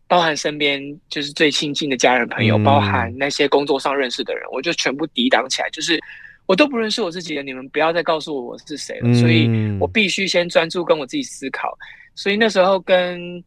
[0.07, 5.69] 包含身边就是最亲近的家人朋友，嗯、包含那些工作上认识的人，我就全部抵挡起来。
[5.69, 5.99] 就是
[6.47, 9.09] 我都不认识我自己的，你们不要再告诉我我是谁了。
[9.09, 9.47] 嗯、所以
[9.79, 11.77] 我必须先专注跟我自己思考。
[12.15, 13.43] 所以那时候跟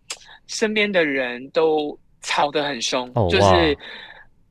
[0.46, 3.76] 身边的人都吵得很凶，哦、就是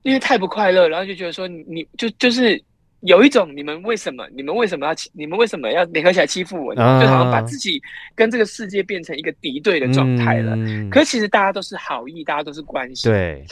[0.02, 2.62] 因为太不快乐，然后就觉得说你你就就是。
[3.06, 4.26] 有一种，你们为什么？
[4.34, 5.10] 你们为什么要欺？
[5.14, 6.74] 你们为什么要联合起来欺负我？
[6.76, 7.82] 啊、就好像把自己
[8.16, 10.54] 跟这个世界变成一个敌对的状态了。
[10.56, 13.12] 嗯、可是其实大家都是好意，大家都是关心。
[13.12, 13.46] 对。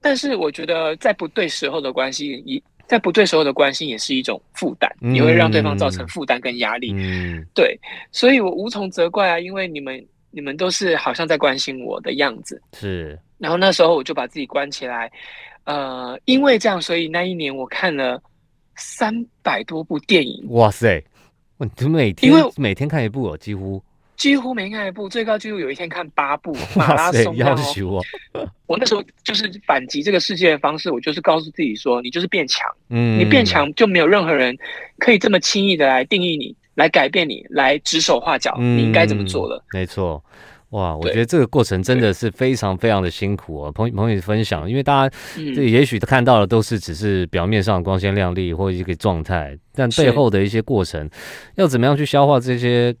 [0.00, 6.92] 但是我觉得，在不对时候的关心，也在不对时候的关心也是一种负担，你、嗯、会让对方造成负担跟压力。
[6.94, 7.44] 嗯。
[7.54, 7.78] 对，
[8.12, 12.62] 所以我无从责怪啊，因为你们你们都是好像在关心我的样子。
[12.72, 13.18] 是。
[13.36, 15.12] 然后那时候我就把自己关起来，
[15.64, 18.18] 呃，因为这样，所以那一年我看了。
[18.76, 21.02] 三百多部电影，哇塞！
[21.58, 23.82] 我每天因为每天看一部哦，几乎
[24.16, 27.34] 几乎每天看一部，最高纪录有一天看八部 马拉松。
[27.36, 28.02] 要求我，
[28.66, 34.56] 我那时候就是反击这个世界的方式，我就是告诉自己说，你就是变强，嗯，你变强就没有任何人
[34.98, 39.64] 可以这么轻易的来定义你，来改变你，来指手画脚，嗯、你应该怎么做了？
[39.72, 40.22] 没错。
[40.76, 43.72] 哇，我觉得这个过程真的是非常非常的辛苦哦。
[43.72, 51.08] 朋朋友分享，因为大家这也许看到的都是只是表面上光鲜亮丽或一个状态，但背后的一些过程，
[51.54, 52.94] 要怎么样去消化这些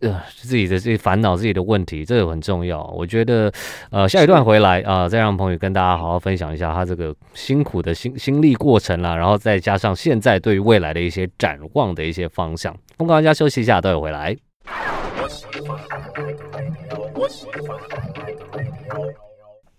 [0.00, 2.84] 呃自己的这些烦恼、自己的问题，这个很重要。
[2.96, 3.52] 我觉得
[3.90, 12.72] 呃下一段回来啊、呃，再让朋友跟大家好好分享一下他这个辛苦的心心历过程啦，然后再加上现在对于未来的一些展望的一些方向。
[12.96, 14.36] 疯狗玩家休息一下，待会回来。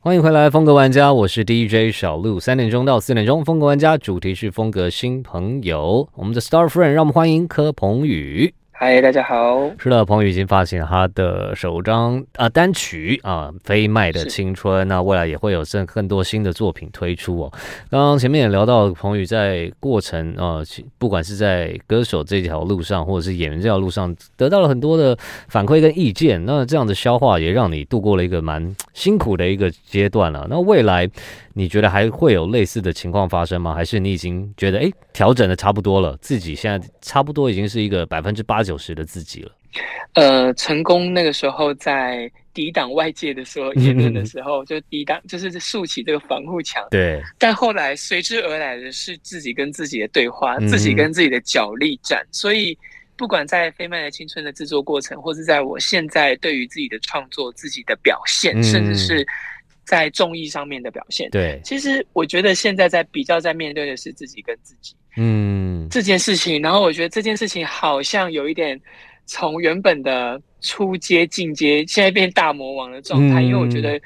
[0.01, 2.39] 欢迎回来，风格玩家，我是 DJ 小鹿。
[2.39, 8.53] 三点钟到四点钟，风格玩家主题是风格新朋友，我们的 Star Friend，让我们欢迎柯鹏宇。
[8.81, 9.69] 嗨，大家好。
[9.77, 17.51] 是的，彭宇已经发行了他的首张啊单曲啊《飞麦的青春》，那未来也会有更更多新的作品推出哦。
[17.91, 20.63] 刚刚前面也聊到，彭宇在过程啊，
[20.97, 25.13] 不管是在歌手这条路上，或者是演员这条路上，得到了很多的
[25.49, 26.45] 反馈跟意见。
[26.45, 30.47] 那这样的消化也让你度过了一个蛮辛苦的一个阶段了。
[30.49, 31.05] 那未来。
[31.53, 33.73] 你觉得还会有类似的情况发生吗？
[33.73, 39.51] 还是你已经觉得哎，调整的差不多了，自己现在差不多已经是一个百分之八九十的自己了？
[40.13, 46.85] 呃，成功那个时候在抵挡外界的时候言论的时候，就抵挡就是竖起这个防护墙。
[46.89, 47.21] 对。
[47.37, 52.25] 但后来随之而来的是自己跟自己的对话，嗯、自己跟自己的角力战。
[52.31, 52.77] 所以
[53.15, 59.25] 不管在《飞麦的青春》的制作过程，或是在我现在对于自己的创作、自己的表现，嗯、甚至是。
[59.89, 66.61] 在综艺上面的表现，对，其实我觉得现在在比较在面对的是自己跟自己，嗯，这件事情。
[66.61, 68.79] 然后我觉得这件事情好像有一点
[69.25, 73.41] 从原本的初阶进阶，现在变大魔王的状态。
[73.41, 73.99] 嗯、因为我觉得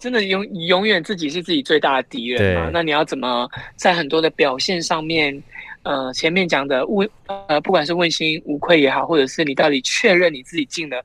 [0.00, 2.68] 真的永永远自己是自己最大的敌人嘛。
[2.72, 5.40] 那你要怎么在很多的表现上面，
[5.84, 7.08] 呃，前面讲的问
[7.46, 11.00] 呃，不管是问心无愧也好，或者是你到底确认你自己尽了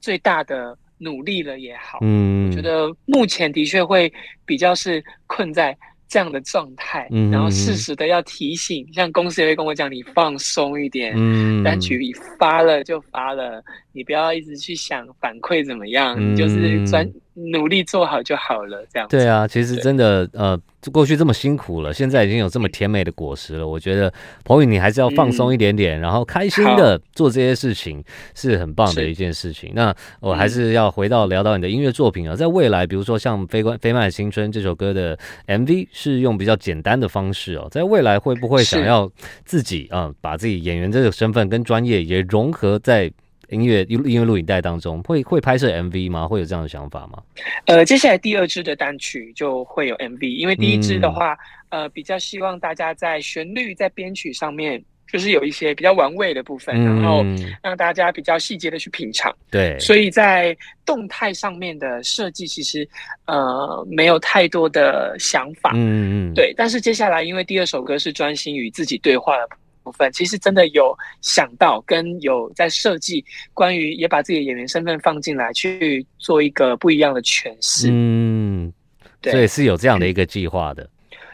[0.00, 0.76] 最大的。
[0.98, 4.12] 努力了也好，嗯，我觉得目前的确会
[4.44, 5.76] 比较是困在
[6.08, 17.06] 这样的状态，嗯，然后适时的要提醒，像公司也会跟我讲，你放松一点，嗯，单曲一发了就发了，你不要一直去想反馈怎么样，嗯，你就是专
[17.52, 19.08] 努力做好就好了，这样。
[19.08, 20.60] 对啊，其实真的，呃。
[20.92, 23.66] 过去这么辛苦了，现在已经有这么甜美的果实了。
[23.66, 24.10] 我觉得
[24.44, 28.02] 彭宇，你还是要放松一点点，嗯、然后开心的做这些事情，
[28.34, 29.72] 是很棒的一件事情。
[29.74, 39.10] 那我还是要回到聊到你的音乐作品啊，在未来，比如说像《飞关飞麦的青春》这首歌的 MV 是用比较简单的方式哦，在未来会不会想要
[39.44, 43.10] 自己啊把自己演员这个身份跟专业也融合在
[43.48, 46.26] 音乐音音乐录影带当中，会会拍摄 MV 吗？
[46.26, 47.22] 会有这样的想法吗？
[47.66, 51.36] 呃，接下来第二支的单曲就会有 MV，因为第一支的话，
[51.70, 54.82] 嗯、呃，比较希望大家在旋律在编曲上面。
[55.10, 57.24] 就是有一些比较玩味的部分，嗯、然后
[57.62, 59.34] 让大家比较细节的去品尝。
[59.50, 60.54] 对，所以在
[60.84, 62.86] 动态上面的设计，其实
[63.24, 65.72] 呃没有太多的想法。
[65.74, 66.52] 嗯嗯，对。
[66.54, 69.48] 但是接下来，因为第二首歌是专心与自己对话的
[69.90, 73.24] 部分，其实真的有想到跟有在设计
[73.54, 77.88] 关于也把自己的演员身份放进来去做一个不一样的诠释。
[77.90, 78.72] 嗯，
[79.20, 80.88] 对，所以是有这样的一个计划的，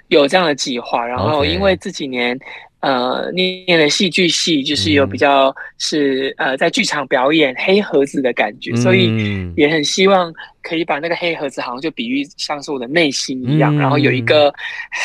[0.08, 1.06] 有这样的计划。
[1.06, 2.38] 然后因为这几年。
[2.80, 9.10] 呃，念的戏剧系，就是有比较是、嗯、呃在剧场表演黑盒子的感觉，嗯、所以
[9.56, 10.30] 也很希望
[10.60, 14.52] 可以把那个黑盒子，好像就比喻像是我的内心一样，嗯、然后有一个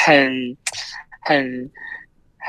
[0.05, 0.29] 很
[1.21, 1.71] 很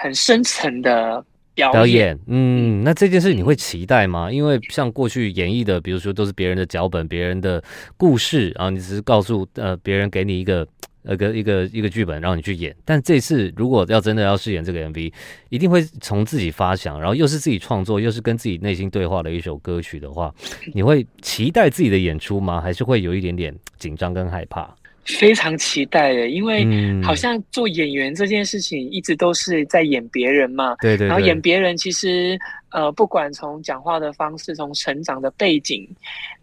[0.00, 1.24] 很深层的
[1.54, 2.18] 表演，表演。
[2.26, 4.30] 嗯，那这件事你会期待吗？
[4.30, 7.62] 因为像过去演绎的，比如说都是别人的脚本、别人的
[7.96, 10.66] 故事，然后你只是告诉呃别人给你一个。
[11.02, 15.10] 呃，个一个一个剧本让你去演，但这次如果要真的要饰演这个 MV，
[15.48, 20.30] 一定会从自己发想，然后又是自己创作，又是跟自己内心对话的一首歌曲的话，
[20.74, 22.60] 你会期待自己的演出吗？
[22.60, 24.68] 还是会有一点点紧张跟害怕？
[25.04, 26.66] 非常期待的，因为
[27.02, 30.76] 好像做演员这件事情一直都是在演别人嘛。
[30.80, 31.06] 对，对对。
[31.08, 32.38] 然后演别人，其实
[32.70, 35.88] 呃，不管从讲话的方式，从成长的背景，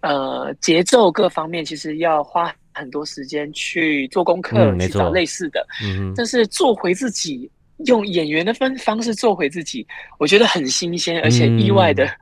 [0.01, 2.53] 呃，节奏各方面，其实要花。
[2.79, 7.49] 很多时间去做功课，嗯、去找类似的，嗯、但是做回自己，
[7.87, 9.83] 用演员的分方式做回自己，
[10.19, 12.17] 我觉得很新鲜，而且意外的、嗯、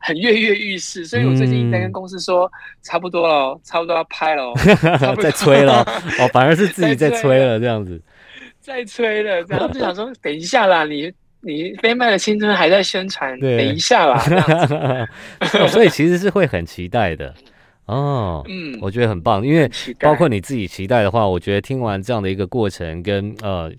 [0.00, 1.04] 很跃跃欲试。
[1.04, 2.50] 所以我最近在跟公司说，嗯、
[2.82, 4.52] 差不多了，差不多要拍了，
[5.20, 5.82] 在催了
[6.18, 8.00] 哦，反而是自己在催了，这样子，
[8.60, 14.18] 在催了，然后就想说，等一下啦，你你飞麦的青春还在宣传，等一下啦，
[15.68, 17.34] 所以其实是会很期待的。
[17.86, 23.70] 哦， 嗯，我觉得很棒，因为包括你自己期待的话，我觉得听完这样的一个过程跟呃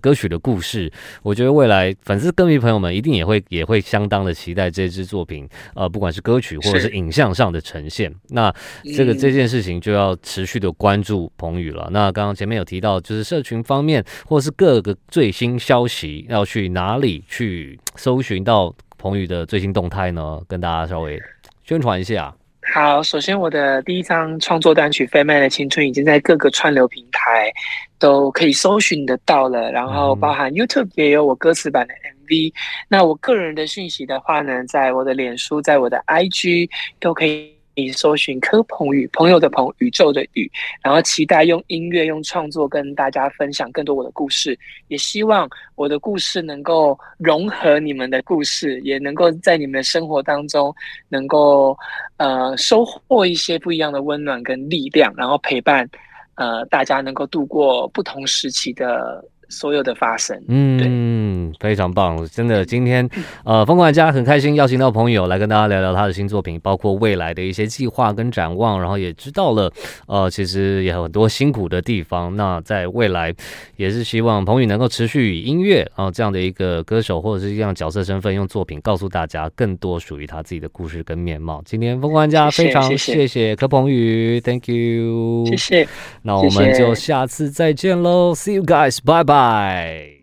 [0.00, 0.90] 歌曲的故事，
[1.22, 8.12] 我觉得未来粉丝歌迷朋友们一定也会也会相当的期待这支作品，呃，不管是歌曲或者是影像上的呈现。
[8.28, 8.52] 那
[8.96, 11.84] 这个这件事情就要持续的关注彭宇了。
[11.88, 20.40] 嗯、那刚刚前面有提到，就是社群方面或是各个最新消息，要去哪里去搜寻到彭宇的最新动态呢？
[20.46, 21.20] 跟大家稍微
[21.64, 22.34] 宣传一下。
[22.64, 27.52] 好，首先我的第一张创作单曲《飞麦的青春》已经在各个串流平台
[27.98, 32.52] 都可以搜寻得到了，然后包含 YouTube 也有我歌词版的 MV。
[32.88, 37.51] 那我个人的讯息的话呢，在我的脸书，在我的 IG 都可以。
[37.74, 40.50] 你搜寻柯鹏宇，朋友的朋，宇宙的宇，
[40.82, 44.58] 然后期待用音乐、用创作跟大家分享更多我的故事，
[44.88, 50.74] 也希望我的故事能够融合你们的故事，也能够在你们的生活当中
[51.08, 51.76] 能够
[52.18, 55.88] 呃收获一些不一样的温暖跟力量，然后陪伴
[56.34, 59.24] 呃大家能够度过不同时期的。
[59.52, 63.06] 所有的发生，嗯，非常棒，真的，今天，
[63.44, 69.70] 呃，疯狂玩家很开心邀请到朋友来跟大家聊聊他的新作品，包括未来的一些计划跟展望，然后也知道了，
[70.06, 72.34] 呃，其实也有很多辛苦的地方。
[72.34, 73.34] 那在未来，
[73.76, 81.60] 也是希望彭宇能够持续以音乐啊、呃、这样的一个歌手或者是这样角色身份，用作品告诉大家更多属于他自己的故事跟面貌。
[81.66, 85.88] 今天疯狂玩家非常谢谢柯鹏宇，Thank you，谢谢。
[86.22, 89.32] 那我们就下次再见喽，See you guys，bye bye。
[89.32, 89.41] 拜。
[89.42, 90.20] Bye.